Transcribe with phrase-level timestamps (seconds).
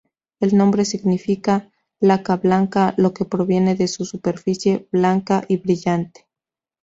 [0.39, 1.69] El nombre significa
[1.99, 6.25] "laca blanca", lo que proviene de su superficie, blanca y brillante.